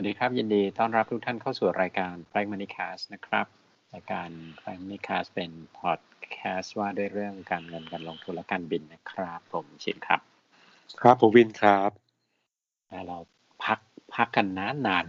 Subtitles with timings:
[0.00, 3.46] วัสดีครับยินดีต้อนรับทุกท่านเข้าสู่รายการ f r a g m o n y Cast นะครับ
[3.94, 4.28] รายการ
[4.62, 6.00] f r a g m o n y Cast เป็นพอด
[6.32, 10.20] แคสต์ว่าด้วยเรื่องการเงินการลงทุนและการบินนะครับ ผมชินครับ
[11.00, 11.90] ครับผมวินครับ
[12.88, 13.18] แล้วเรา
[13.64, 13.78] พัก
[14.14, 15.06] พักกันนานนาน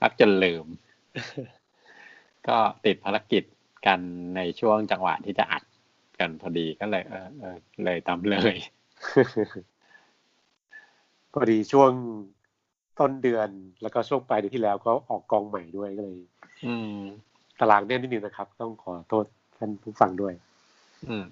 [0.00, 0.66] พักจนลืม
[2.48, 3.44] ก็ติดภารกิจ
[3.86, 4.00] กัน
[4.36, 5.62] ในช่วงจังหวะที่จะอัด
[6.18, 8.56] กันพอดีก็เลย เออเออเลยตามเลย
[11.38, 11.92] พอดีช่วง
[12.98, 13.48] ต้นเดือน
[13.82, 16.18] แล้วก็ช่วงปลายเดือนที่แล้วก็ออกกองใหม่ด้วยก็เลย
[16.66, 16.98] อืม
[17.60, 19.24] ตารางแน่นนิดนึงนะครับ ต้องขอโทษ
[19.58, 20.34] ท่านผู้ฟังด้วย
[21.08, 21.24] อืม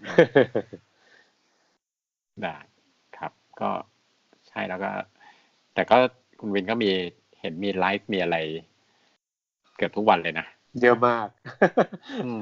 [2.42, 2.56] ได้
[3.18, 3.70] ครับ ก็
[4.48, 4.90] ใช่แล้วก็
[5.74, 5.96] แต่ก็
[6.40, 6.90] คุณวินก็มี
[7.40, 8.36] เห็นมีไลฟ์มีอะไร
[9.76, 10.46] เกือบทุกวันเลยนะ
[10.80, 11.28] เยอะมาก
[12.24, 12.40] อืม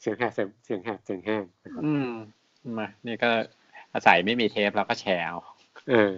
[0.00, 2.10] เสียงแหบเสียงเสียงแหบเสียงแห้งนะครับอืม
[2.78, 3.30] มานี่ก็
[3.94, 5.38] อาศัยไม่มีเทปเราก็แชร์เอา
[5.90, 6.16] เออ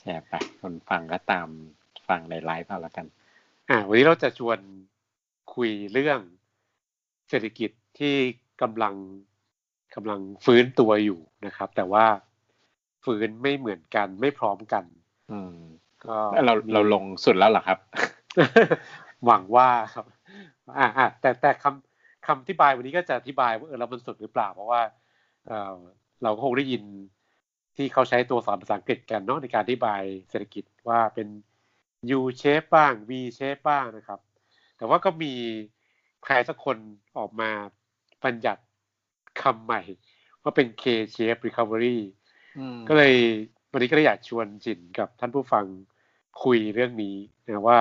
[0.00, 1.48] แชร์ไปคนฟังก็ตาม
[2.08, 3.06] ฟังในไลฟ์เอาแล้วกัน
[3.70, 4.58] อ่า วันนี้เราจะชวน
[5.54, 6.20] คุยเรื่อง
[7.28, 8.14] เศรษฐกิจที่
[8.62, 8.94] กำลัง
[9.94, 12.04] กำลังฟื้นตัวอยู่นะครับ แต่ว่า
[13.04, 14.84] ฟื้นไม่เหมือนกันไม่พร้อมกัน
[15.30, 15.56] อืม
[16.06, 17.78] ก็เรามีเราลงสุดแล้วเหรอครับ
[19.26, 20.06] หวังว่าครับ
[20.78, 24.82] อ่าอ่าแต่แต่คำคำอธิบายวันนี้ก็จะอธิบายว่าเออเรามันสุดหรือเปล่า เพราะว่า
[25.46, 25.74] เออ
[26.22, 26.82] เราก็คงได้ยิน
[27.76, 31.28] ที่เขาใช้ตัวสอนภาษาอังกฤษกันเนาะในการอธิบายเศรษฐกิจว่าเป็น
[32.18, 34.20] U shape บ้าง V shape บ้างนะครับ
[34.76, 35.32] แต่ว่าก็มี
[36.24, 36.76] ใครสักคน
[37.18, 37.50] ออกมา
[38.24, 38.62] บัญญัติ
[39.42, 39.82] คำใหม่
[40.42, 41.98] ว่าเป็น K shape recovery
[42.58, 43.14] อืมก็เลย
[43.72, 45.64] วันนี้ก็เลยอยากชวนจินกับท่านผู้ฟัง
[46.42, 47.78] คุยเรื่องนี้นะว่า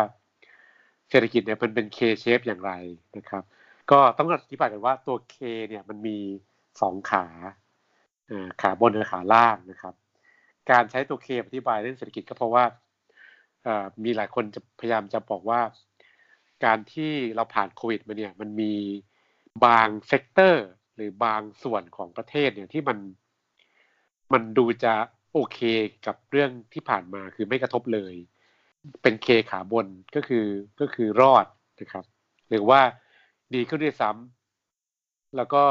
[1.10, 2.72] เศรษฐกิจเนี่ยมันเป็น K shape อย่างไร
[3.18, 3.44] นะครับ
[3.92, 5.36] ก็ต้องอธิบายกันว่าตัว K
[5.70, 6.18] เนี่ยมันมี
[6.82, 7.63] สองขาอ่า
[8.62, 9.96] ขาบนกับขาล่างนะครับ
[10.72, 12.66] การใช้ตัว K อธิบายเรื่องเศรษฐกิจก็เพราะว่า
[14.04, 15.62] มีหลายคนจะพยายามจะบอกว่า
[16.66, 18.74] การที่เราผ่านโควิดมาเนี่ยมันมี
[19.66, 20.66] บาง sector
[20.96, 22.98] หรือบางส่วนของประเทศเนี่ยที่มัน
[24.34, 24.94] มันดูจะ
[25.34, 25.60] โอเค
[26.06, 28.14] กับเรื่องที่ผ่านมาคือไม่กระทบเลย
[29.02, 30.46] เป็น K ขาบนก็คือ
[30.80, 31.46] ก็คือรอด
[31.80, 32.06] นะครับ
[32.50, 32.82] หรือว่า
[33.54, 35.64] ดีขึ้นด้วยซ้ำแล้วก็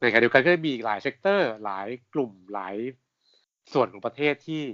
[0.00, 2.76] ในขณะเดียวกันก็มีอีกหลาย sector หลายกลุ่มหลาย
[3.72, 4.64] ส่วนของประเทศที่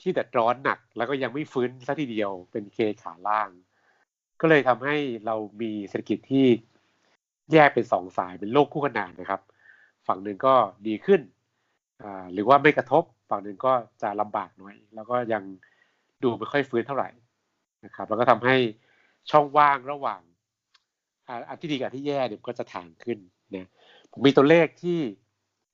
[0.00, 3.48] ที่เดือดร้อนหนัก แล้วก็ยังไม่ฟื้นซะทีเดียวเป็น K ขาล่าง
[4.40, 4.96] ก็เลยทำให้
[5.26, 6.46] เรามีเศรษฐกิจที่
[7.52, 9.40] แยกเป็นสองสายเป็นโลกคู่ขนานนะครับ
[10.06, 10.54] ฝั่งหนึ่งก็
[10.86, 11.20] ดีขึ้น
[12.32, 13.72] หรือว่าไม่กระทบ ฝั่งหนึ่งก็
[14.02, 15.42] จะลำบากหน่อย แล้วก็ยัง
[16.22, 17.10] ดูไม่ค่อยฟื้นเท่าไหร่
[17.84, 18.56] นะครับ แล้วก็ทำให้
[19.30, 20.20] ช่องว่างระหว่าง
[21.48, 23.18] อันที่ดีกับที่แย่เนี่ยก็จะถ่างขึ้น
[23.56, 23.68] นะ
[24.12, 24.98] ผมมีตัวเลขที่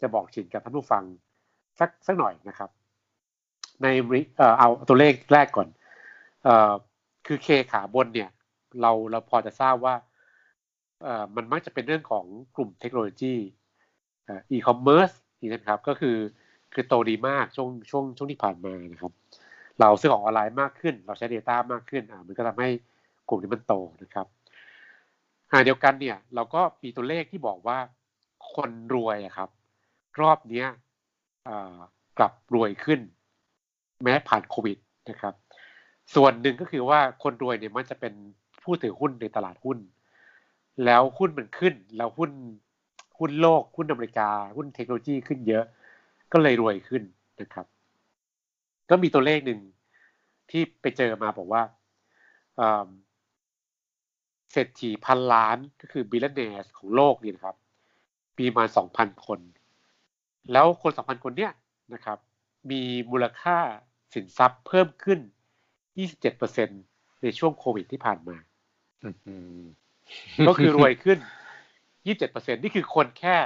[0.00, 1.02] จะบอกชินกับท่านผู้ฟัง
[1.80, 2.70] สักสักหน่อยนะครับ
[3.82, 3.86] ใน
[4.36, 5.68] เอ่อเอาตัวเลขแรกก่อน
[6.44, 6.72] เอ่อ
[7.26, 8.30] คือเคขาบนเนี่ย
[8.80, 9.94] เราเราพอจะทราบว่า
[11.02, 12.24] เอ่อมันมักจะเป็นเรื่องของ
[12.56, 13.34] กลุ่มเทคโนโลยี
[14.24, 16.16] เอ่ออีคอมเมิร์ซนี่นะครับ ก็คือ
[16.74, 19.12] คือโตดีมากช่วงช่วงช่วงที่ผ่านมานะครับ
[19.80, 22.68] เราซื้อของออนไลน์มากขึ้น เราใช้ Data มากขึ้นอ่ามันก็ทำให้
[23.28, 24.26] กลุ่มนี้มันโตนะครับ
[25.50, 27.78] ขณะเดียวกันเนี่ยเราก็มีตัวเลขที่บอกว่า
[28.54, 29.50] คนรวยครับ
[30.20, 30.64] รอบนี้
[32.18, 33.00] กลับรวยขึ้น
[34.02, 34.78] แม้ผ่านโควิด
[35.10, 35.34] นะครับ
[36.14, 38.14] ส่วนหนึ่งก็คือว่าคนรวยเนี่ยมันจะเป็น
[38.62, 39.78] ผู้ถือหุ้นในตลาดหุ้น
[40.84, 42.30] แล้วหุ้นมันขึ้น แล้วหุ้น
[43.18, 45.64] หุ้นโลกหุ้นอเมริกา หุ้นเทคโนโลยีขึ้นเยอะ
[46.32, 47.02] ก็เลยรวยขึ้น
[47.40, 47.66] นะครับ
[48.90, 49.60] ก็มีตัวเลขหนึ่ง
[50.50, 51.62] ที่ไปเจอมาบอกว่า
[54.52, 57.56] เอิ่มเศรษฐีพันล้านก็คือบิลเลนเนสของโลกนี่นะครับ
[58.38, 59.40] มีประมาสองพันคน
[60.52, 61.52] แล้วคนสองพันคนเนี้ย
[61.94, 62.18] นะครับ
[62.70, 63.58] มีมูลค่า
[64.14, 65.18] สินทรัพย์เพิ่มขึ้น
[66.00, 68.36] 27%ในช่วงโควิดที่ผ่านมา
[69.26, 69.62] อืม
[70.48, 71.18] ก็คือรวยขึ้น
[71.90, 73.36] 27%นี่คือคนแค่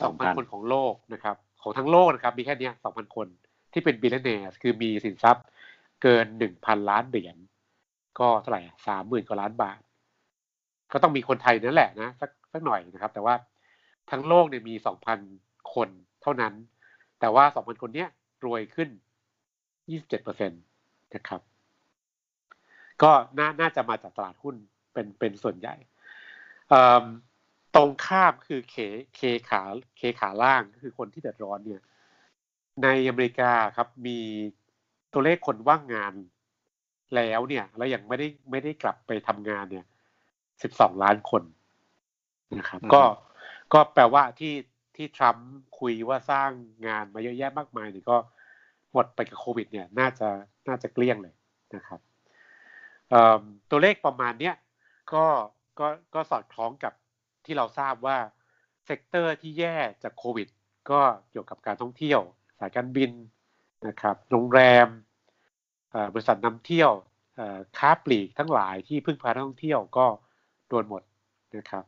[0.00, 3.26] 2,000 2,000 คนของโลกนะครับ ของทั้งโลกนะครับ มีแค่เนี้ย2,000 คน
[3.72, 5.44] ที่เป็นบิลเลนเนสคือมีสินทรัพย์
[6.02, 6.26] เกิน
[6.56, 7.36] 1,000 ล้านเหรียญ
[8.18, 9.80] ก็เท่าไหร่สามหมื่นกว่าล้านบาท
[10.92, 13.34] ก็ต้องมีคนไทยนั่นแหละนะสักสักหน่อยนะครับ แต่ว่า
[14.10, 14.74] ทั้งโลกเนี่ยมี
[15.24, 15.88] 2,000 คน
[16.22, 16.54] เท่านั้น
[17.20, 18.08] แต่ว่า 2,000 คนเนี้ย
[18.44, 18.88] รวยขึ้น
[19.86, 21.40] 27%นะครับ
[23.02, 24.54] ก็น่าน่าจะมาจากตลาดหุ้น
[24.92, 25.74] เป็นเป็นส่วนใหญ่
[27.74, 28.76] ตรงข้ามคือเค
[29.16, 29.62] เคขา
[29.96, 31.82] เคขาล่างคือคนที่เดือดร้อนเนี่ย
[32.82, 34.18] ในอเมริกาครับมี
[35.12, 36.14] ตัวเลขคนว่างงาน
[37.16, 39.86] แล้วเนี่ย แล้วยังไม่ได้ไม่ได้กลับไปทำงานเนี่ย
[40.62, 41.42] สิบสองล้านคน
[42.58, 43.02] นะครับอืมก็
[43.72, 44.54] ก็แปลว่าที่
[44.96, 46.50] ที่ทรัมป์คุยว่าสร้าง
[46.86, 48.16] งานมาเยอะแยะมากมายเนี่ยก็
[48.92, 50.28] หมดไปกับโควิด เนี่ย น่าจะ
[50.68, 51.34] น่าจะเกลี้ยงเลย
[51.74, 52.00] นะครับ
[53.70, 54.54] ตัวเลขประมาณเนี้ย
[55.12, 55.26] ก็
[55.78, 56.92] ก็ก็สอดคล้องกับ
[57.44, 58.18] ที่เราทราบว่า
[58.84, 60.48] sector ที่แย่จากโควิด
[60.90, 61.00] ก็
[61.30, 62.20] เกี่ยวกับการท่องเที่ยว
[62.58, 63.10] สายการบิน
[63.86, 64.88] นะครับ โรงแรม
[66.14, 66.92] บริษัทนำเที่ยว
[67.78, 70.06] ค้าปลีกทั้งหลายที่พึ่งพาท่องเที่ยวก็
[70.72, 71.02] โดนหมด
[71.56, 71.84] นะครับ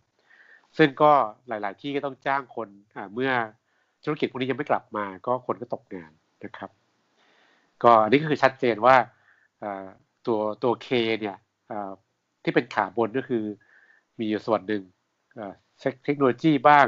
[0.78, 1.12] ซึ่งก็
[1.48, 2.68] หลาย ๆ ที่ก็ต้องจ้างคน
[3.14, 3.32] เมื่อ
[4.04, 6.12] ธุรกิจพวกนี้ยังไม่กลับมา ก็คนก็ตกงาน
[6.44, 6.70] นะครับ
[7.82, 8.96] ก็อันนี้ก็คือชัดเจนว่า
[10.26, 10.88] ตัวตัวเค
[11.20, 11.36] เนี่ย
[12.42, 13.44] ที่เป็นขาบนก็คือ
[14.18, 14.82] มีอยู่ส่วนหนึ่ง
[16.04, 16.86] เทคโนโลยีบ้าง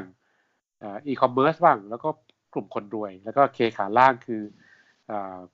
[1.07, 2.09] อีคอมเมิร์ซบ้าง แล้วก็
[2.55, 4.43] กลุ่มคนรวย แล้วก็เคขาล่างคือ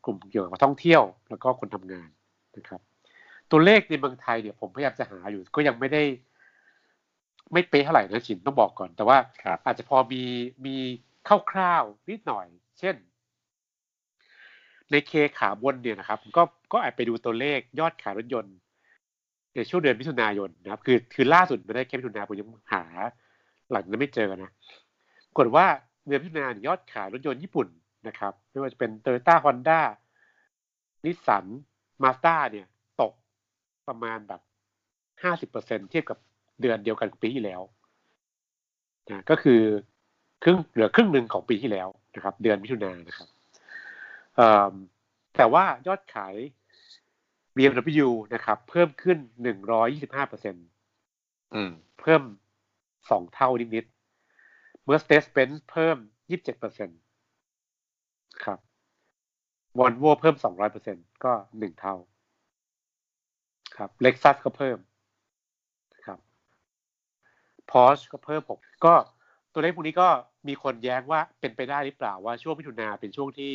[0.05, 2.09] กลุ่มเกี่ยวกับท่องเที่ยว แล้วก็คนทำงาน
[2.57, 2.81] นะครับ
[3.51, 6.03] ตัวเลขในเมืองไทยเนี่ยผมพยายามจะหาอยู่ก็ยังไม่ได้
[7.53, 9.19] ไม่เป๊ะเท่าไหร่นะชินต้องบอกก่อน แต่ว่า
[9.67, 10.23] อาจจะพอมี
[10.67, 10.77] มี
[11.53, 12.47] คร่าวๆนิดหน่อย
[12.79, 12.95] เช่น
[14.91, 18.55] ในเคขาบนเนี่ยนะครับ ก็ก็อาจไปดูตัวเลขยอดขายรถยนต์
[19.55, 22.85] ในช่วงเดือนมิถุนายนนะครับ คือคือล่าสุดไม่ได้แค่มิถุนายนผมยังหา
[23.71, 24.51] หลังนั้นไม่เจอนะ
[25.37, 25.67] กดว่า
[26.07, 27.69] เดือนมิถุนายนยอดขายรถยนต์ญี่ปุ่น
[28.09, 29.81] นะครับ ไม่ว่าจะเป็นโตโยต้าฮอนด้า
[31.05, 31.45] นิสสัน
[32.03, 32.67] มาสด้าเนี่ย
[33.01, 33.13] ตก
[33.89, 34.41] ประมาณแบบ
[35.23, 36.19] ห้าสิบเปอร์เซ็นเทียบกับ
[36.63, 37.61] เดือนเดียวกันปีที่แล้ว
[39.11, 39.61] นะก็คือ
[40.43, 43.29] ครึ่งเหลือครึ่งหนึ่งของปีที่แล้วนะครับ เดือนมิถุนายนนะครับ
[45.37, 46.35] แต่ว่ายอดขาย
[47.57, 50.67] BMW นะครับ เพิ่มขึ้นหนึ่งร้อยยี่สิบห้าเปอร์เซ็นต์
[52.01, 52.23] เพิ่ม
[53.11, 55.97] สองเท่านิดๆ Mercedes-Benz เพิ่ม
[56.31, 56.99] ยี่สิบเจ็ดเปอร์เซ็นต์
[58.45, 58.59] ครับ
[59.79, 61.95] Volvo เพิ่มสองร้อยเปอร์เซ็นต์ก็หนึ่งเท่า
[63.77, 64.92] ครับ Lexus ก็เพิ่มครับ
[67.73, 68.95] Porsche ก็เพิ่มผมก็
[69.53, 70.09] ตัวเลขพวกนี้ก็
[70.49, 73.53] มีคนแย้งว่าเป็นไปได้หรือเปล่าว่าช่วงมิถุนาเป็นช่วงที่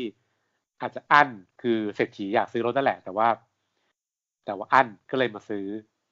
[0.81, 1.29] อาจจะอั้น
[1.61, 3.27] คือเศรษฐีอยากซื้อรถนั่นแหละ แต่ว่า
[4.45, 5.65] แต่ว่าอั้นก็เลยมาซื้อ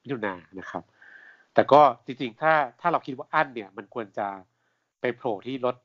[0.04, 0.84] มิถุนานะครับ
[1.54, 4.28] แต่ก็จริงๆ ถ้าถ้าเราคิดว่าอั้นเนี่ย มันควรจะ
[5.02, 5.76] ไปโผล่ที่รถ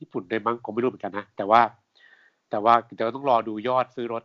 [0.00, 1.60] ญี่ปุ่นได้มั้งผมไม่รู้เหมือนกันนะแต่ว่า
[2.50, 4.22] แต่ว่าเดี๋ยวต้องรอดูยอดซื้อรถ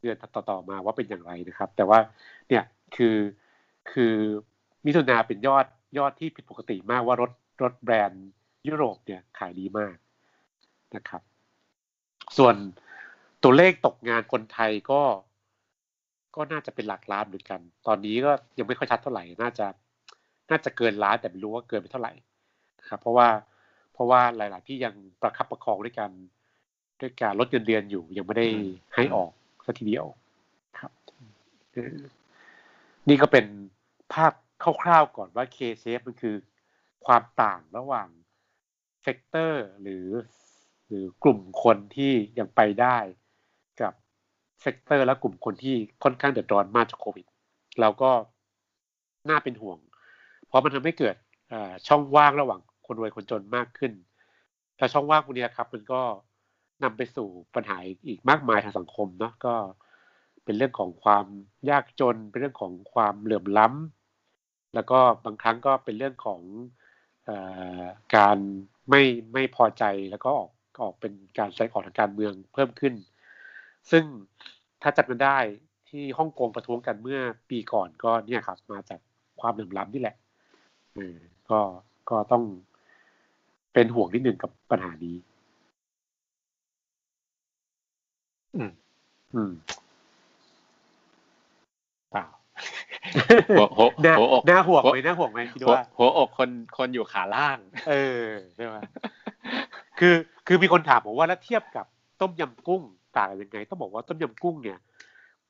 [0.00, 1.98] เดือนต่อๆมาว่าเป็นอย่างไรนะครับ แต่ว่า
[2.48, 2.62] เนี่ย
[2.96, 3.16] คือ
[3.92, 4.14] คือ
[4.86, 5.66] มิถุนาเป็นยอด
[5.98, 8.26] ยอดที่ผิดปกติมากว่ารถรถแบรนด์
[8.68, 9.96] ยุโรปเนี่ยขายดีมาก
[10.96, 11.22] นะครับ
[12.38, 12.54] ส่วน
[13.42, 15.02] ตัวเลขตกงานคนไทยก็
[16.36, 19.66] ก็น่าจะเป็นหลักล้านเหมือนกัน ตอนนี้ก็ยังไม่ค่อยชัดเท่าไหร่ น่าจะ
[20.50, 22.12] น่าจะเกินล้านแต่ไม่รู้ว่าเกินไปเท่าไหร่
[22.88, 23.28] ครับ เพราะว่า
[23.92, 26.10] เพราะว่าหลาย ๆ ที่ยังประคับประคองด้วยกัน
[27.00, 28.46] ด้วยการลดเงินเดือนอยู่ยังไม่ได้
[28.94, 29.30] ให้ออก
[29.66, 30.04] สักทีเดียว
[30.78, 30.92] ครับ
[33.08, 33.44] นี่ก็เป็น
[34.12, 34.32] ภาพ
[34.82, 36.36] คร่าวๆก่อนว่า K-shape มันคือ
[37.06, 38.08] ความต่างระหว่าง
[39.02, 40.06] sector หรือ
[40.88, 42.96] หรือกลุ่มคนที่ยังไปได้
[43.80, 43.92] กับ
[44.62, 47.26] sector และกลุ่มคนที่ค่อนข้างเดือดร้อนมากจากโควิด
[47.80, 48.10] แล้วก็
[49.28, 49.78] น่าเป็นห่วง
[50.46, 51.16] เพราะมันทำให้เกิด
[51.88, 53.92] ช่องว่างระหว่างคนรวยคนจนมากขึ้น
[54.76, 56.00] แต่ช่องว่างพวกนี้ครับ มันก็
[56.82, 57.76] นำไปสู่ปัญหา
[58.06, 59.54] อีกมากมายทางสังคมเนาะก็
[60.44, 61.26] เป็นเรื่องของความ
[61.70, 64.01] ยากจน เป็นเรื่องของความเหลื่อมล้ำ
[64.74, 66.40] แล้วก็บางครั้งก็เป็นเรื่องของ
[68.16, 68.38] การ
[68.90, 69.02] ไม่
[69.32, 70.50] ไม่พอใจแล้วก็ออก
[70.82, 72.94] ออกเป็นการแสดงออกทางการเมืองเพิ่มขึ้น
[73.90, 74.04] ซึ่ง
[74.82, 75.38] ถ้าจัดกันได้
[75.88, 79.00] ที่ฮ่องกงประท้วงกันเมื่อปีก่อนก็เนี่ยครับ มาจาก
[79.40, 80.16] ความเหลื่อมล้ำนี่แหละ
[80.94, 81.16] เออ
[81.50, 81.60] ก็
[82.10, 82.44] ก็ต้อง
[83.72, 85.16] เป็นห่วงนิดหนึ่งกับปัญหานี้
[88.54, 88.70] อืม
[89.34, 89.52] อืม
[92.10, 92.24] เปล่า
[93.58, 98.76] หัวหัวหัวอกหน้าห่วงไหมหน้าห่วงไหมคิดว่าหัวอกคนคนอยู่ขาล่าง เออใช่ไหม
[99.98, 100.14] คือ
[100.46, 101.86] คือมีคนถามผมว่าแล้วเทียบกับ
[102.20, 102.82] ต้มยำกุ้ง
[103.16, 104.78] ต่างกันยังไง ต้องบอกว่าต้มยำกุ้งเนี่ย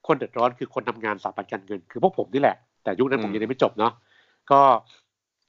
[0.07, 3.93] คนเดือดร้อนคือคนทำงานสถาบันการเงิน คือพวกผมนี่แหละ แต่ยุคนั้นผมยังไม่จบเนาะ
[4.51, 4.61] ก็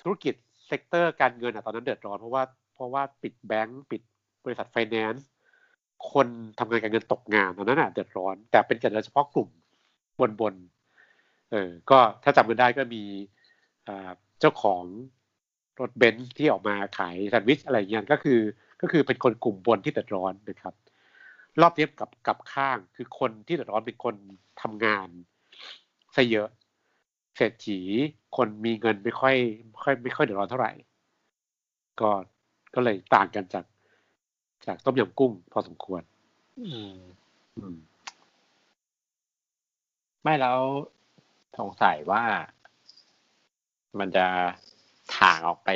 [0.01, 0.33] ธุรกิจ
[0.67, 2.43] sector การเงินอะตอนนั้นเดือดร้อนเพราะว่า
[2.75, 4.01] เพราะว่าปิดแบงก์ปิด
[4.45, 5.27] บริษัทไฟแนนซ์
[6.12, 6.27] คน
[6.60, 9.50] ทำงานการเงินตกงานตอนนั้นอะเดือดร้อน แต่เป็นการเฉพาะกลุ่ม
[10.19, 10.53] บนบน
[11.53, 13.03] เออก็ถ้าจำกันได้ก็มี
[14.39, 14.83] เจ้าของ
[15.79, 18.39] รถเบนซ์ที่ออกมาขายแซนด์วิชอะไรเงี้ยก็คือ
[18.81, 20.74] ก็คือเป็นคนกลุ่มบนที่เดือดร้อนนะครับ
[21.62, 24.15] รอบนี้กับกับข้างคือคนที่เดือดร้อนเป็นคน
[24.62, 25.07] ทำงาน
[26.15, 26.50] ซะเยอะ
[27.36, 27.79] เศรษฐี
[28.38, 29.36] คนมีเงินไม่ค่อย
[29.69, 30.72] ไม่ค่อยไม่ค่อยเดือดร้อนเท่าไหร่
[32.01, 32.12] ก็
[32.75, 33.65] ก็เลยต่างกันจาก
[34.65, 36.01] จากต้มยำกุ้งพอสมควร
[36.60, 36.98] อืม
[37.57, 37.75] อืม
[40.24, 40.60] ไม่แล้ว
[41.60, 42.24] สงสัยว่า
[44.00, 44.25] มันจะ
[45.17, 45.69] ถ่างออกไป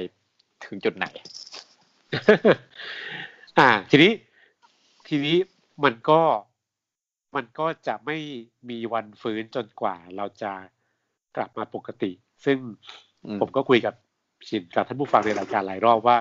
[0.66, 1.08] ถึงจุดไหน
[3.60, 4.14] อ่า ทีนี้
[5.08, 5.38] ทีนี้
[5.84, 6.22] มันก็
[7.36, 8.18] มันก็จะไม่
[8.70, 10.52] มีวันฟื้นจนกว่าเราจะ
[11.36, 12.12] กลับมาปกติ
[12.46, 12.58] ซึ่ง
[13.26, 13.96] อืมผมก็คุยกับ
[14.48, 16.18] ชินกับท่านผู้ฟังในรายการหลายรอบว่า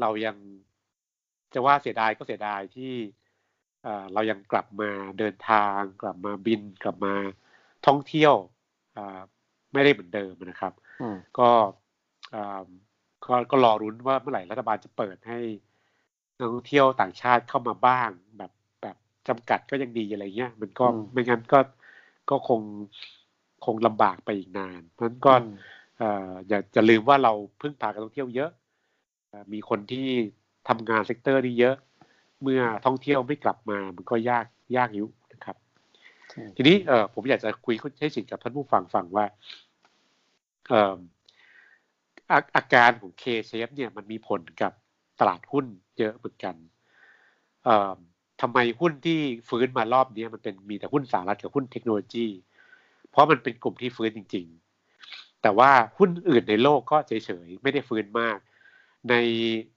[0.00, 0.36] เรายัง
[1.54, 2.94] จะว่าเสียดายก็เสียดายที่
[3.82, 7.14] เอ่อเรายังกลับมาเดินทาง กลับมาบิน กลับมา
[7.86, 8.55] ท่องเที่ยวอ่า
[9.72, 11.48] ไม่ได้เหมือนเดิมนะครับอืมก็
[12.34, 12.62] อ่า
[13.24, 15.38] ก็ก็รอรุ้นว่าเมื่อไหร่รัฐบาลจะเปิดให้
[16.38, 18.96] นักท่องเที่ยวต่างชาติเข้ามาบ้าง แบบแบบ
[19.28, 21.58] จำกัดก็ยังดีอะไรเงี้ยมันก็อืมไม่งั้นก็
[22.30, 22.60] ก็คง
[23.64, 25.52] คงลำบากไปอีกนานเพราะฉะนั้นก็อืม
[25.98, 28.50] เอ่ออย่าจะลืมว่าเราพึ่งพาการท่องเที่ยวเยอะ
[29.28, 30.06] เอ่อมีคนที่
[30.68, 31.76] ทำงาน sector นี้เยอะ
[32.42, 35.25] เมื่อท่องเที่ยวไม่กลับมา มันก็ยากยากอยู่นะครับ
[36.56, 39.26] ทีนี้เออผมอยากจะคุยให้สิทธิ์กับท่านผู้ฟังฟังว่า
[40.68, 40.96] เออ
[42.30, 44.72] อาอาการของ K shape เนี่ยมันมีผลกับ
[45.20, 45.66] ตลาดหุ้น
[45.98, 46.54] เยอะเหมือนกัน
[47.64, 47.94] เอ่อ
[48.40, 52.26] ทำไมหุ้นที่ฟื้นมารอบนี้มันเป็นมีแต่หุ้นสหรัฐกับหุ้นเทคโนโลยี
[53.10, 54.46] เพราะมันเป็นกลุ่มที่ฟื้นจริง
[54.94, 58.38] ๆ แต่ว่าหุ้นอื่นในโลกก็เฉยๆไม่ได้ฟื้นมาก
[59.08, 59.14] ใน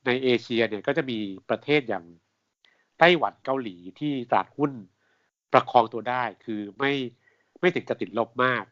[0.06, 2.06] ในเอเชียเนี่ยก็จะมีประเทศอย่าง
[3.00, 4.72] ไต้หวันเกาหลีที่ตลาดหุ้น
[5.54, 6.94] ประคองตัวได้คือไม่
[7.60, 8.64] ไม่ถึงกับติดลบมาก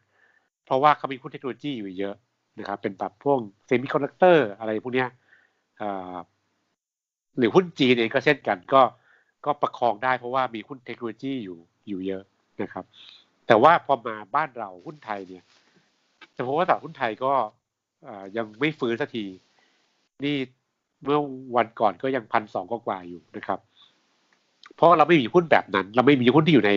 [0.64, 2.14] เพราะว่าเขามีหุ้นเทคโนโลยีอยู่เยอะ
[2.58, 5.08] นะครับเป็นแบบพวก semiconductor อะไรพวกเนี้ย
[7.38, 8.82] หรือหุ้นจีนเองก็เช่นกันก็
[9.44, 11.58] ก็ประคองได้เพราะว่ามีหุ้นเทคโนโลยีอยู่
[11.88, 12.22] อยู่เยอะ
[12.62, 12.84] นะครับ
[13.46, 15.44] แต่ว่าพอมาบ้านเราหุ้นไทยเนี่ย
[16.36, 17.32] จะพบว่าตลาดหุ้นไทยก็
[18.36, 19.24] ยังไม่ฟื้นสักที
[20.24, 20.36] นี่
[21.04, 21.20] เมื่อ
[21.56, 23.58] วันก่อนก็ยังพันสองกว่าอยู่นะครับ
[24.78, 26.72] เพราะเราไม่มีหุ้นแบบนั้น เราไม่มีหุ้นที่อยู่ใน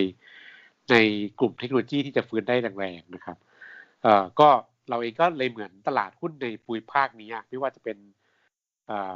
[0.91, 0.95] ใน
[1.39, 3.37] กลุ่มเทคโนโลยีที่จะฟื้นได้แรงๆนะครับ
[4.01, 4.49] เอ่อก็
[4.89, 7.97] เราเองก็เลยเหมือนตลาดหุ้นในภูมิภาคนี้ไม่ว่าจะเป็น
[8.89, 9.15] อ่า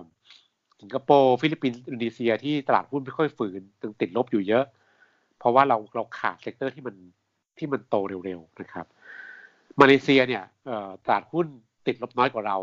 [0.81, 4.65] สิงคโปร์ฟิลิปปินส์อินโดนีเซียที่ตลาดหุ้นไม่ค่อยฟื้นยังติดลบอยู่เยอะ
[5.39, 6.95] เพราะว่าเราเราขาด sector ที่มัน
[7.57, 8.85] ที่มันโตเร็วๆนะครับ
[9.79, 11.47] มาเลเซียเนี่ยเอ่อตลาดหุ้น
[11.87, 12.57] ติดลบน้อยกว่าเรา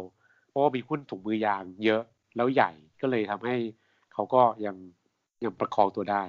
[0.49, 2.03] เพราะว่ามีหุ้นถุงมือยางเยอะ
[2.37, 3.57] แล้วใหญ่ก็เลยทำให้
[4.13, 4.77] เขาก็ยัง
[5.45, 6.25] ยังประคองตัวได้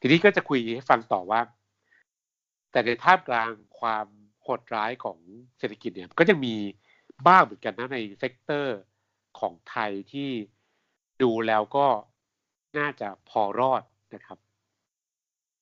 [0.00, 1.40] ทีนี้ก็จะคุยให้ฟังต่อว่า
[2.70, 4.06] แต่ในท่ามกลางความ
[4.42, 5.18] โหดร้ายของ
[5.58, 6.54] เศรษฐกิจเนี่ยก็ยังมี
[7.26, 8.78] บ้างเหมือนกันนะใน sector
[9.38, 10.30] ของไทยที่
[11.22, 11.86] ดูแล้วก็
[12.78, 13.82] น่าจะพอรอด
[14.14, 14.38] นะครับ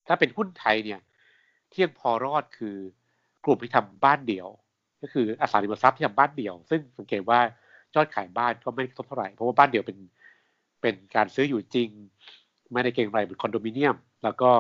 [0.06, 1.00] ถ้าเป็นหุ้นไทยเนี่ย
[1.70, 2.76] ที่ยังพอรอดคือ
[3.44, 4.48] กลุ่มที่ทำบ้านเดี่ยว
[5.02, 7.40] ก็คืออสังหาริมทรัพย์ที่ทำบ้านเดี่ยว ซึ่งสังเกตว่า
[7.94, 9.98] ยอดขายบ้านก็ไม่กระทบเท่าไหร่เพราะว่าบ้านเดี่ยวเป็น
[10.80, 11.88] เป็นการซื้ออยู่จริง
[12.72, 14.50] ไม่ได้เก็งกำไรเหมือนคอนโดมิเนียม แล้วก็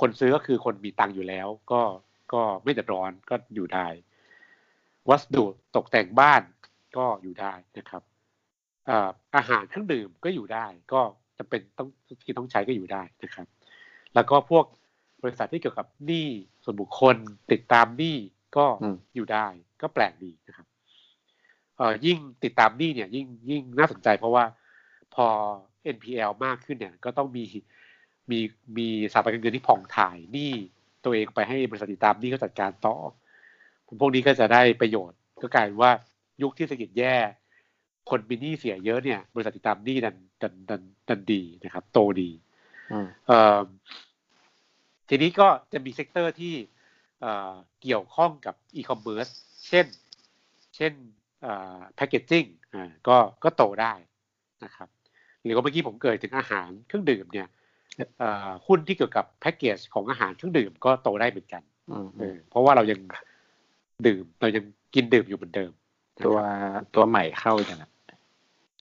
[0.00, 1.80] คนซื้อก็คือคนมีตังค์อยู่แล้ว ก็
[2.32, 3.86] ก็ไม่เดือดร้อนก็อยู่ได้
[5.08, 5.44] วัสดุ
[5.76, 6.42] ตกแต่งบ้าน
[6.96, 8.02] ก็อยู่ได้นะครับ
[9.36, 11.00] อาหารเครื่องดื่มก็อยู่ได้ ก็
[11.38, 11.88] จะเป็นต้อง
[12.24, 13.46] ที่ต้องใช้ก็อยู่ได้นะครับ
[14.14, 14.64] แล้วก็พวก
[15.22, 16.28] บริษัทที่เกี่ยวกับหนี้
[16.64, 17.16] ส่วนบุคคล
[17.52, 18.16] ติดตามหนี้
[18.56, 19.46] ก็อืมอยู่ได้
[19.82, 20.66] ก็แปลกดีนะครับ
[21.76, 24.44] เอ่อยิ่งติดตามหนี้เนี่ย ยิ่งยิ่งน่าสนใจเพราะว่า
[25.14, 25.26] พอ
[25.94, 27.44] NPL มากขึ้นเนี่ย ก็ต้องมี
[28.30, 28.40] มี
[28.76, 30.52] มีสถาบันการเงินที่ผ่องถ่ายหนี้
[31.04, 32.96] ตัวเองไปให้บริษัทติดตามหนี้เขาจัดการต่อ
[34.00, 35.92] พวกนี้ก็จะได้ประโยชน์ ก็กลายเป็นว่า
[36.42, 37.16] ยุคที่เศรษฐกิจแย่
[38.10, 42.30] คนมีหนี้เสียเยอะเนี่ย บริษัทติดตามหนี้ดันดันดันดันดีนะครับ โตดี
[42.92, 43.60] อืมเอ่อ
[45.08, 46.54] ทีนี้ก็จะมี sector ที่
[47.20, 49.28] เอ่อเกี่ยวข้องกับอีคอมเมิร์ซ
[49.68, 49.86] เช่น
[50.76, 50.92] เช่น
[51.94, 52.44] แพคเกจจิ้ง
[52.74, 53.94] อ่าก็ก็โตได้
[54.64, 54.88] นะครับ
[55.44, 57.48] หรือว่าเมื่อกี้ผมเกิดถึงอาหารเครื่องดื่มเนี่ย
[58.66, 61.62] หุ้นที่เกี่ยวกับแพ็กเกจของอาหารเครื่องดื่มก็โตได้เหมือนกัน
[62.50, 63.00] เพราะว่าเรายัง
[64.06, 64.64] ดื่มเรายัง
[64.94, 65.70] กินดื่มอยู่เหมือนเดิม
[66.26, 66.38] ตัว
[66.94, 67.84] ตัวใหม่เข้าจัง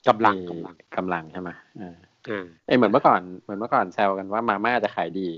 [0.08, 1.98] กำลังกำลังกำลังใช่ไหมเออ
[2.30, 5.30] อ่าเอ้ยเหมือนเมื่อก่อนเหมือนเมื่อก่อนแซวกันว่ามาม่าจะขายดี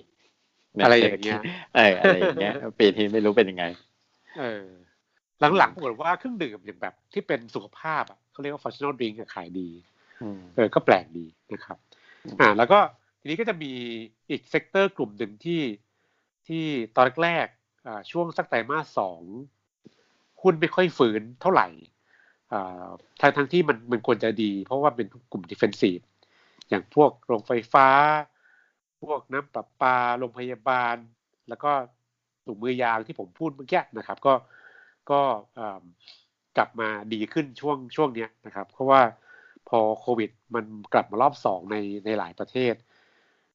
[0.83, 1.41] อะไรอย่างเงี้ย
[1.75, 3.63] เอออะไรอย่างเงี้ยปีที่ไม่รู้เป็นยังไง
[4.39, 4.65] เออ
[5.57, 9.69] หลังๆปรากฏว่าเครื่องดื่มอย่างแบบที่เป็นสุขภาพอะเขาเรียกว่า functional drink ขายดี
[10.55, 11.77] เออก็แปลกดีนะครับ
[12.39, 12.79] อ่า แล้วก็
[13.19, 13.71] ทีนี้ก็จะมี
[14.29, 15.61] อีก sector กลุ่มหนึ่งที่
[16.47, 19.21] ที่ตอนแรกๆอ่าช่วงสักไตรมาสสอง
[20.41, 21.67] หุ้นไม่ค่อยฟื้นเท่าไหร่
[22.53, 22.87] อ่า
[23.21, 25.99] ทั้งทั้งที่มันมันควรจะดี เพราะว่าเป็นกลุ่ม defensive
[26.69, 27.87] อย่างพวกโรงไฟฟ้า
[29.01, 30.95] พวกน้ำประปาโรงพยาบาล
[31.49, 31.71] แล้วก็
[32.45, 34.33] ถุงมือยางที่ผมพูดเมื่อกี้นะครับ ก็
[35.11, 35.21] ก็
[35.59, 35.81] อ่า
[36.57, 39.01] กลับมาดีขึ้นช่วงช่วงเนี้ยนะครับ เพราะว่า
[39.69, 42.75] พอโควิด มันกลับมารอบสองในในหลายประเทศ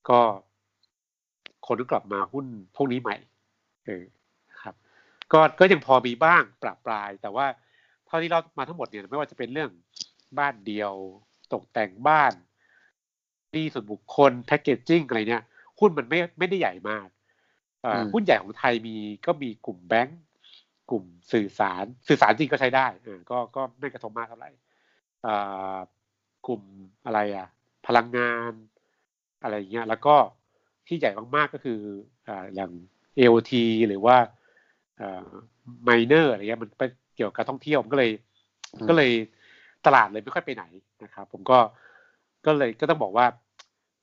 [0.08, 0.20] ก็
[1.66, 3.16] คนก็กลับมาหุ้นพวกนี้ใหม่
[3.86, 4.04] เออ
[4.62, 4.74] ครับ
[5.32, 7.46] ก็ก็ยังพอมีบ้างปรับปลาย แต่ว่า
[8.06, 9.70] เท่าที่เรามาทั้งหมดเนี่ยไม่ว่าจะเป็นเรื่อง
[10.38, 10.92] บ้านเดียว
[11.52, 12.32] ตกแต่งบ้าน
[13.52, 15.42] หนี้ส่วนบุคคลแพคเกจจิ้งอะไรเนี่ย
[15.80, 17.08] หุ้นมันไม่ไม่ได้ใหญ่มาก
[17.82, 20.20] เอ่ออมหุ้นใหญ่ของไทยมีก็มีกลุ่มแบงก์
[20.90, 24.50] กลุ่มสื่อสาร สื่อสารจริงก็ใช้ได้เออก็ก็ไม่กระทบมากเท่าไหร่
[25.22, 25.34] เอ่
[25.74, 25.76] อ
[26.46, 26.62] กลุ่ม
[27.06, 27.48] อะไรอะ
[27.86, 28.52] พลังงาน
[29.42, 30.16] อะไรอย่างเงี้ยแล้วก็
[30.86, 31.80] ที่ใหญ่มากๆก็คือ
[32.28, 32.70] อ่าอย่าง
[33.18, 33.52] AOT
[33.88, 34.16] หรือว่า
[34.98, 35.28] เอ่อ
[35.88, 38.12] miner อะไรเงี้ยมันเป็นเกี่ยวกับการท่องเที่ยวมันก็เลย
[38.74, 39.12] อืมก็เลย
[39.86, 40.64] ตลาดเลยไม่ค่อยไปไหน
[41.04, 41.58] นะครับ ผมก็
[42.46, 43.26] ก็เลยก็ต้องบอกว่า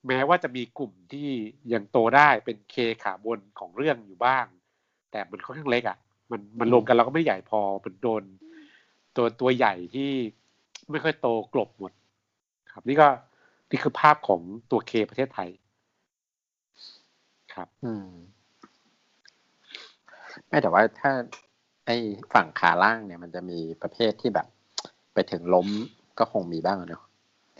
[0.07, 1.29] แม้ว่าจะมีกลุ่มที่
[1.73, 4.45] ยังโตได้เป็นเคขาบนของเรื่องอยู่บ้าง
[5.11, 5.97] แต่มันค่อนข้างเล็กอะ
[6.31, 8.23] มันมันรวมกันเราก็ไม่ใหญ่พอมันโดน
[9.15, 10.11] ตัวตัวใหญ่ที่
[10.91, 11.91] ไม่ค่อยโตกลบหมด
[12.73, 13.07] ครับ นี่ก็
[13.71, 15.49] นี่คือภาพของตัวเคประเทศไทย
[17.53, 18.07] ครับ อืม
[20.47, 21.11] ไม่แต่ว่าถ้า
[21.85, 21.95] ไอ้
[22.33, 24.47] ฝั่งขาล่างเนี่ย มันจะมีประเภทที่แบบ
[25.13, 25.67] ไปถึงล้ม
[26.19, 27.03] ก็คงมีบ้างอะเนาะ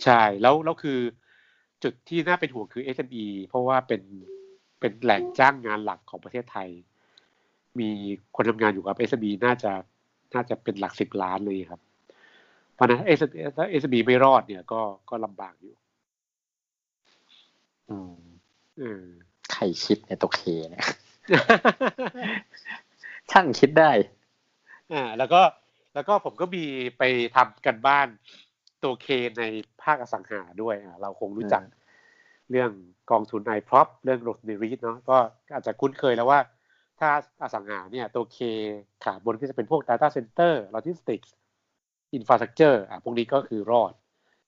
[0.04, 0.98] ใช่แล้วแล้วคือ
[1.82, 4.02] จุดที่น่าเป็นห่วงคือ SME เพราะว่าเป็น
[4.80, 6.68] เป็นแหล่งจ้างงานหลักของประเทศไทย
[7.78, 7.90] มี
[8.36, 9.72] คนทำงานอยู่กับ SME น่าจะ
[10.34, 11.91] น่าจะเป็นหลักสิบล้านเลยครับเพ
[12.82, 15.74] ราะฉะนั้น SME ถ้า SME ไม่รอดเนี่ยก็ก็ลำบากอยู่
[17.90, 18.14] อืม
[18.78, 19.04] เออ
[19.52, 20.86] ใครคิดในตัว K เนี่ย
[23.30, 23.92] ช่างคิดได้
[24.92, 25.42] อ่าแล้วก็
[25.94, 26.64] แล้วก็ผมก็มี
[26.98, 27.02] ไป
[27.36, 28.08] ทำการบ้าน
[28.82, 29.06] ตัว K
[29.38, 29.44] ใน
[29.82, 31.80] ภาคอสังหาด้วยอ่าเราคงรู้จักอืม
[32.50, 32.70] เรื่อง
[33.10, 35.16] กองทุนไอพร็อพเรื่องโรสเนรีเนาะก็
[35.52, 36.40] อาจจะคุ้นเคยแล้วว่า
[36.98, 37.08] ถ้า
[37.42, 38.38] อสังหาเนี่ยตัว K
[39.04, 41.30] ขาบนก็จะเป็นพวก Data Center Logistics
[42.18, 43.92] Infrastructure อะพวกนี้ก็คือรอด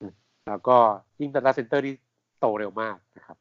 [0.01, 0.13] อืม
[0.49, 0.77] แล้วก็
[1.21, 1.95] ยิ่ง Data Center ที่
[2.41, 3.37] โตเร็วมากนะครับ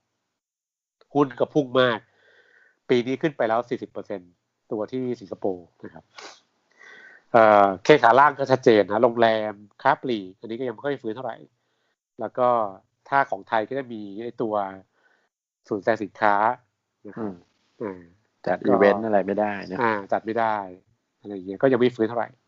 [1.13, 1.99] หุ้นก็พุ่งมาก
[2.89, 3.59] ปีนี้ขึ้นไปแล้ว
[4.15, 6.03] 40%ตัวที่สิงคโปร์นะครับ
[7.31, 11.37] เอ่อเคขาล่างก็ชัดเจนนะโรงแรมค้าปลีกอันนี้ก็ยังไม่ค่อยฟื้นเท่าไหร่
[12.19, 12.47] แล้วก็
[13.09, 14.55] ถ้าของไทยก็จะมีไอ้ตัว
[15.67, 16.35] ศูนย์แสดงสินค้า
[17.07, 17.33] นะคอืรับม
[17.81, 18.01] อ่า
[18.47, 20.55] จัดอีเวนต์อะไรไม่ได้นะอ่าจัดไม่ได้
[21.19, 22.42] อะไรอย่างเงี้ยก็ยังไม่ฟื้นเท่าไหร่ครับ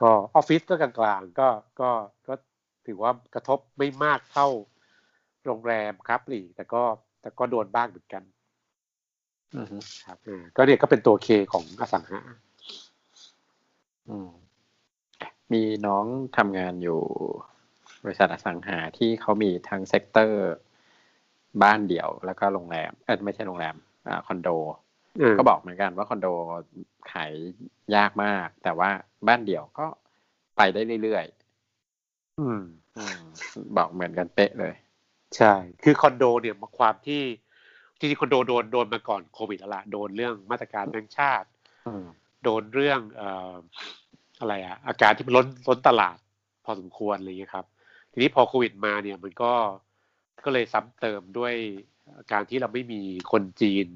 [0.00, 1.48] ก็ออฟฟิศก็กลางๆก็
[1.80, 1.90] ก็
[2.28, 2.34] ก็
[2.86, 4.48] ถือว่ากระทบไม่มากเท่า
[5.46, 6.82] โรงแรมค้าปลีกแต่ก็
[7.20, 8.22] แต่ก็โดนบ้างเหมือนกัน
[9.54, 9.66] อืม
[10.06, 12.20] ครับอ่าก็เนี่ยก็เป็นตัว K ของอสังหา
[14.08, 14.30] อืม
[15.52, 16.04] มีน้อง
[16.36, 17.00] ทำงานอยู่
[18.04, 20.52] บริษัทอสังหาที่เขามีทั้ง sector
[21.62, 23.74] บ้านเดี่ยว แล้วก็โรงแรม เออไม่ใช่โรงแรม
[24.06, 24.48] อ่าคอนโด
[25.38, 26.26] ก็บอกเหมือนกันว่าคอนโด
[27.12, 27.32] ขาย
[27.96, 28.90] ยากมาก แต่ว่า
[29.28, 29.86] บ้านเดี่ยวก็
[30.56, 31.24] ไปได้เรื่อย
[32.40, 33.20] อืมๆอืม
[33.76, 34.74] บอกเหมือนกันเป๊ะเลย
[35.36, 35.52] ใช่
[35.84, 37.22] คือคอนโดเนี่ยมาความที่
[37.98, 41.48] จริงๆคอนโดโดนโดนมาก่อนโควิดแล้วล่ะโดนเรื่องมาตรการแบงก์ชาติ
[41.86, 42.04] อืม
[42.44, 43.54] โดนเรื่องเอ่อ
[44.40, 46.18] อะไรอะอาการที่มันล้นล้นตลาด
[46.64, 47.66] พอสมควรอะไรอย่างเงี้ยครับ
[48.12, 49.52] ทีนี้พอโควิดมาเนี่ยมันก็
[50.44, 51.54] ก็เลยซ้ำเติมด้วย
[52.32, 53.86] การที่เราไม่มีคนจีน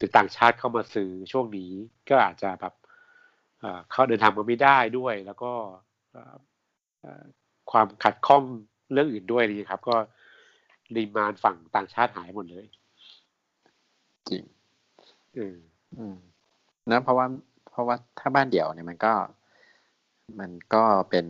[0.00, 1.70] หรือต่างชาติเข้ามาซื้อช่วงนี้
[2.10, 2.74] ก็อาจจะแบบ
[3.60, 5.52] เอ่อเข้าเดินทางมาไม่ได้ด้วย แล้วก็
[6.12, 6.34] เอ่อ
[7.00, 7.24] เอ่อ
[7.70, 8.42] ความขัดข้อง
[8.92, 9.96] เรื่องอื่นด้วยนี่ครับ ก็
[10.96, 12.66] ดีมานฝั่งต่างชาติหายหมดเลย
[14.30, 14.44] จริง
[15.34, 15.56] เออ
[15.98, 16.16] อืม
[16.90, 17.26] นะเพราะว่า
[17.70, 19.14] เพราะว่าถ้าบ้านเดี่ยวเนี่ยมันก็
[20.40, 21.26] มันก็เป็น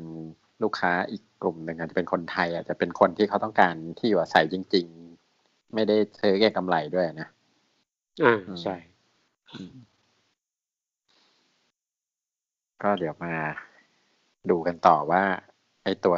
[0.62, 4.86] ลูกค้าอีกกลุ่มหนึ่งอาจจะเป็นคนไทย อาจจะเป็นคนที่เขาต้องการที่อยู่อาศัยจริง
[5.30, 7.28] ๆ ไม่ได้ซื้อเก็งกำไรด้วยนะ
[8.22, 8.74] อ่าอืมใช่
[9.52, 9.74] อืม
[12.82, 13.34] ก็เดี๋ยวมา
[14.50, 15.22] ดูกันต่อว่า
[15.84, 16.16] ไอ้ตัว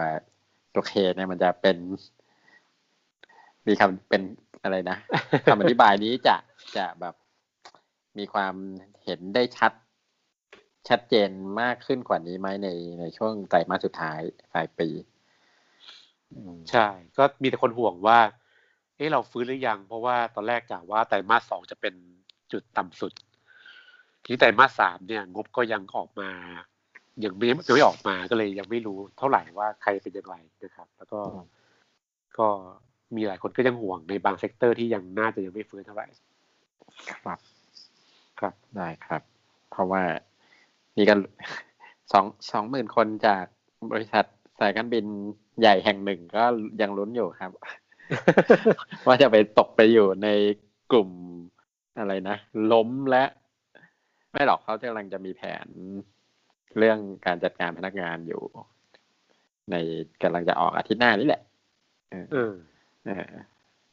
[0.75, 1.77] ตัวเคเนี่ยมันจะเป็น
[3.67, 4.23] มีคำเป็น
[4.63, 4.97] อะไรนะ
[5.51, 6.37] คำอธิบายนี้จะ
[6.77, 7.15] จะแบบ
[8.19, 8.55] มีความ
[9.05, 9.73] เห็นได้ชัด
[10.89, 11.29] ชัดเจน
[11.61, 12.69] มากขึ้นกว่านี้ไหมใน
[13.01, 14.21] ในช่วงไตรมาสสุดท้าย
[14.53, 14.89] ปลายปี
[16.33, 16.87] อืมใช่
[17.19, 21.95] ก็มีแต่คนห่วงว่าเอ๊ะเราฟื้นหรือยัง เพราะว่าตอนแรกกะว่าไตรมาสสองจะเป็น
[22.53, 23.13] จุดต่ำสุด
[24.23, 26.31] ทีนี้ไตรมาสสามเนี่ยงบก็ยังออกมา
[27.25, 31.45] ยังไม่ยังไม่ออกมาก็เลยยังไม่รู้เท่าไหร่ว่าใครเป็นอย่างไรนะครับ แล้วก็อืม
[32.39, 32.49] ก็
[33.17, 36.07] มีหลายคนก็ยังห่วงในบาง sector ที่ยังน่าจะยังไม่ฟื้นเท่าไหร่
[37.11, 37.39] ครับ
[38.39, 39.23] ครับได้ครับ
[39.71, 40.03] เพราะว่า
[40.97, 41.15] นี่ก็
[42.13, 43.45] สองสองหมื่นคนจาก
[43.93, 44.25] บริษัท
[44.61, 45.05] สายการบิน
[45.61, 46.45] ใหญ่แห่งหนึ่งก็
[46.81, 47.51] ยังลุ้นอยู่ครับ
[49.07, 50.29] ว่าจะไปตกไปอยู่ใน
[50.93, 51.11] กลุ่ม
[51.99, 52.37] อะไรนะ
[52.73, 53.25] ล้มและ
[54.33, 55.67] ไม่หรอกเขากำลังจะมีแผน
[56.79, 58.43] เรื่องการจัดการพนักงานอยู่
[59.71, 59.77] ใน
[60.23, 61.43] กำลังจะออกอาทิตย์หน้านี่แหละ
[62.11, 62.53] เออเออ
[63.07, 63.27] เออ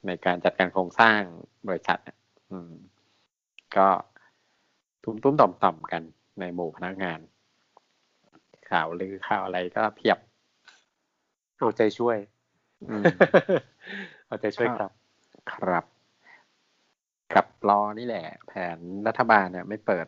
[0.07, 1.21] ในการจัดการโครงสร้าง
[1.67, 2.17] บริษัทอะ
[2.51, 2.73] อืม
[3.77, 3.87] ก็
[5.03, 6.03] ตุ้มตุ้มต่อมต่อมๆกัน
[6.39, 7.19] ในหมู่พนักงาน
[8.69, 10.17] ข่าวลือข่าวอะไรก็เพียบ
[11.57, 12.38] เอาใจช่วยอืม
[14.27, 14.91] เอาใจช่วยครับ
[15.53, 15.85] ครับ
[17.33, 20.05] กับรอนี่แหละ แผนรัฐบาลเนี่ยไม่เปิด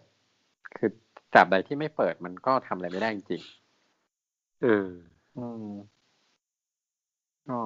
[0.77, 0.89] คือ
[1.34, 3.41] ตราบใดที่ไม่เปิดมันก็ทำอะไรไม่ได้จริง
[4.63, 5.71] เออๆอืม
[7.49, 7.60] ก็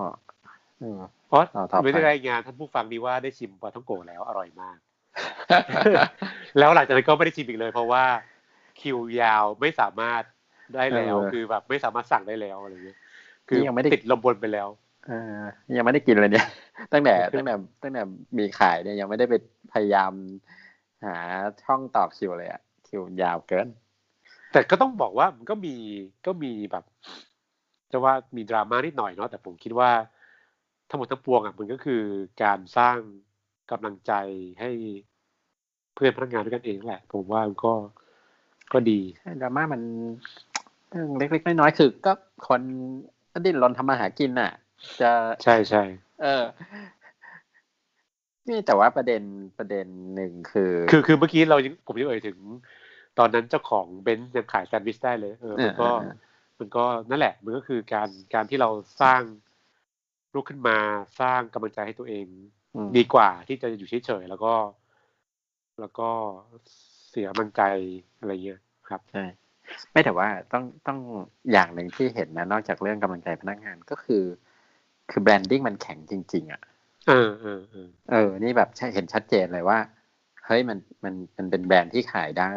[0.79, 4.77] เออเพราะต่อต่อไปไม่ได้รายงานท่านผู้ฟังดีว่าได้ชิมปลาท่องโกะแล้วอร่อยมาก
[6.59, 8.03] แล้วหลังจากนั้นก็ไม่ได้ชิมอีกเลย เพราะว่า
[8.81, 10.21] คิวยาวไม่สามารถ
[10.75, 12.99] ได้แล้วเออคือแบบไม่สามารถสั่งได้แล้วอะไรเงี้ย
[13.47, 14.67] คือนี่ยังไม่ได้ติดลมบนไปแล้ว
[15.07, 15.43] เออ
[15.77, 16.47] ยังไม่ได้กินเลยเนี่ย
[16.91, 18.03] ตั้งแต่ตั้งแต่ตั้งแต่
[18.37, 19.33] มีขายเนี่ยยังไม่ได้ไป
[19.73, 20.11] พยายาม
[21.05, 21.17] หา
[21.63, 23.67] ช่องต่อคิวเลยอะคิวยาวเกิน
[24.51, 25.75] แต่ก็ต้องบอกว่ามันก็มี
[26.25, 26.83] ก็มีแบบ
[27.91, 29.89] จะว่ามีดราม่านิดหน่อยเนาะแต่ผมคิดว่า
[30.89, 32.01] ทั้งหมดทั้งปวงอะมันก็คือ
[32.43, 32.97] การสร้าง
[33.71, 34.11] กำลังใจ
[34.59, 34.69] ให้
[35.95, 37.73] เพื่อนพนักงานด้วยกันเองแหละ ผมว่ามันก็
[38.73, 38.99] ก็ดี
[39.41, 39.81] ดราม่ามัน
[40.89, 42.13] เรื่องเล็กๆน้อยๆคือก็
[42.47, 42.61] คน
[43.45, 44.51] ดิ้นรนทำมาหากินน่ะ
[45.01, 45.11] จะ
[45.43, 45.83] ใช่ใช่
[46.21, 46.43] เออ
[48.49, 49.23] นี่แต่ว่าประเด็น
[49.57, 52.37] ประเด็นหนึ่งคือ คือคือเมื่อกี้เรายังผมยังเอ่ยถึง
[53.19, 56.15] ตอนนั้นเจ้าของเบนซ์ยังขายแซนด์วิชได้เลย เออมันก็เออเออ
[56.59, 58.69] มันก็นั่นแหละ มันก็คือการการที่เรา
[59.01, 59.21] สร้าง
[60.33, 60.77] ลุกขึ้นมา
[61.19, 62.25] สร้างกำลังใจให้ตัวเอง
[62.75, 64.53] อืมดีกว่าที่จะอยู่เฉยๆแล้วก็
[65.79, 66.09] แล้วก็
[67.09, 67.61] เสียกำลังใจ
[68.19, 69.25] อะไรเงี้ยครับใช่
[69.91, 70.99] ไม่แต่ว่าต้องต้อง
[71.51, 74.23] อย่างหนึ่งที่เห็นนะ นอกจากเรื่องกำลังใจพนักงานก็คือ
[75.09, 76.61] คือ branding มันแข็งจริง ๆ อะ
[77.07, 79.79] เออเออเออเออนี่แบบใช่เห็นชัดเจนเลยว่า
[80.45, 82.53] เฮ้ยมันมันมันเป็นแบรนด์ที่ขายได้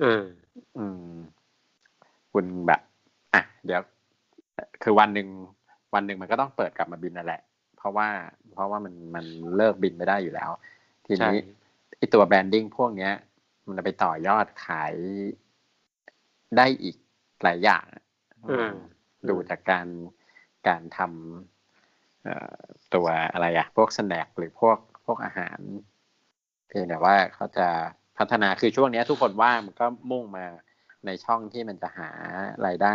[0.00, 0.24] เออ
[0.76, 1.14] อืม
[2.32, 2.80] คุณแบบ
[3.34, 3.80] อะ เดี๋ยว
[4.82, 5.28] คือวันหนึ่ง
[5.94, 7.42] วันหนึ่งมันก็ต้องเปิดกลับมาบินนั่นแหละ
[7.76, 8.08] เพราะว่า
[8.52, 9.24] เพราะว่ามันมัน
[9.56, 10.50] เลิกบินไม่ได้อยู่แล้ว
[11.06, 11.34] ทีใช่นี้
[11.96, 13.12] ไอตัว branding พวกเนี้ย
[13.66, 14.94] มันจะไปต่อยอดขาย
[16.56, 16.96] ได้อีก
[17.42, 17.84] หลายอย่าง
[18.46, 18.72] เออ
[19.28, 19.86] ดูจากการ
[20.68, 21.53] การทำเอ่อ
[22.94, 25.58] ตัวอะไรอะพวกสแน็คหรือพวกพวกอาหาร
[26.68, 27.68] เพียงแต่ว่าเขาจะ
[28.18, 30.44] พัฒนาคือช่วงเนี้ยทุกคนว่างมันก็มุ่งมา
[31.06, 32.10] ในช่องที่มันจะหา
[32.66, 32.92] รายได้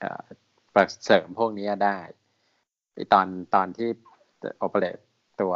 [0.00, 0.24] เอ่อ
[1.04, 1.98] เสริมพวกนี้ได้
[2.94, 3.88] ไอตอนตอนที่
[4.58, 4.98] โอเปเรต
[5.40, 5.54] ตัว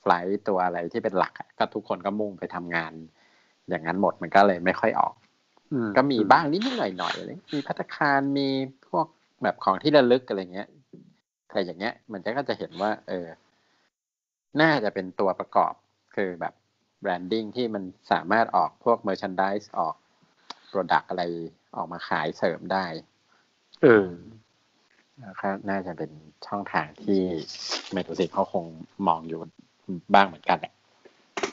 [0.00, 2.92] ไฟล์ตัวอะไรที่เป็นหลักอะก็ทุกคนก็มุ่งไปทำงาน
[3.68, 5.14] อย่างนั้นหมดมันก็เลยไม่ค่อยออก
[5.72, 8.48] อืมก็มีบ้างนิดนิดหน่อยหน่อยๆอะไรมีพัตตาคารมี
[8.88, 9.06] พวก
[9.42, 10.68] แบบของที่ระลึกอะไรเงี้ย
[11.50, 13.26] แต่อย่างเงี้ย มันจะก็จะเห็นว่า เออ
[14.60, 15.74] น่าจะเป็นตัวประกอบ
[16.16, 16.54] คือแบบ
[17.00, 17.82] branding ที่มัน
[18.12, 19.94] สามารถออกพวก merchandise ออก
[20.68, 21.22] product อะไร
[21.76, 22.84] ออกมาขายเสริมได้
[23.82, 24.08] เออ
[25.20, 26.10] แล้วก็น่าจะเป็น
[26.46, 27.22] ช่องทางที่
[27.92, 28.64] เมทูสิกเขาคง
[29.06, 29.40] มองอยู่
[30.14, 30.72] บ้างเหมือนกันแหละ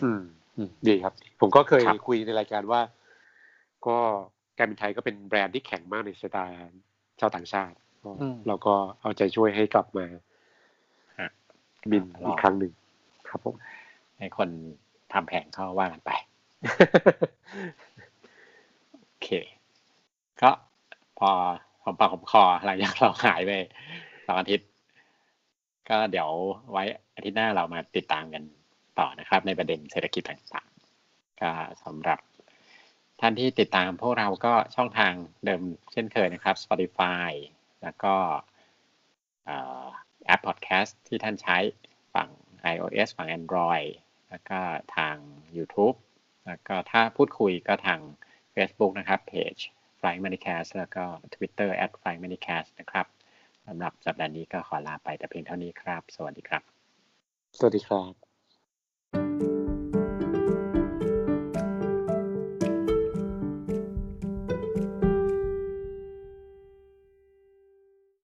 [0.04, 0.22] อืม
[0.58, 2.82] อืมดีครับ ผมก็เคยครับคุยในรายการว่า
[3.88, 3.98] ก็
[4.58, 6.58] การบินไทยก็เป็นแบรนด์ที่แข็งมากในสไตล์
[7.20, 7.85] ชาวต่างชาติก็
[8.48, 10.06] เราก็เอาใจช่วยให้กลับมา
[11.20, 11.30] ฮะ
[11.92, 12.74] บินลอีองกครั้งหนึ่ง
[13.30, 13.56] ครับผม
[14.18, 14.50] ให้คน
[15.14, 16.12] ทำแผงเข้าว่ากันไป
[19.06, 19.30] โอเค
[20.42, 20.50] ก็
[21.20, 21.30] พอ
[21.84, 23.52] หอมปากหอมคอหลังจากเราหายไป
[24.26, 24.70] สองอาทิตย์
[25.90, 26.30] ก็เดี๋ยว
[26.72, 26.84] ไว้
[27.16, 28.44] อาทิตย์หน้าเรามาติดตามกัน
[29.00, 31.52] ต่อนะครับ ในประเด็นเศรษฐกิจต่างๆ ก็
[31.84, 32.20] สำหรับ
[33.22, 35.14] ท่านที่ติดตามพวกเราก็ช่องทาง
[35.46, 37.32] เดิมเช่นเคยนะครับ Spotify
[37.86, 38.16] แล้วก็
[40.26, 41.58] แอปพอดแคสต์ที่ท่านใช้
[42.14, 42.30] ฝั่ง
[42.74, 43.90] iOS ฝั่ง Android
[44.30, 44.60] แล้วก็
[44.98, 45.16] ทาง
[45.58, 45.98] YouTube
[46.46, 48.00] แล้วก็ถ้าพูดคุยก็ทาง
[48.56, 49.56] Facebook นะครับเพจ
[50.00, 51.04] Flying Manicast แล้วก็
[51.36, 53.06] Twitter at Flying Manicast นะครับ
[53.68, 56.62] สำหรับสัปดาห์นี้ก็ขอลาไปแต่เพียงเท่านี้ครับ สวัสดีครับ
[57.58, 58.25] สวัสดีครับ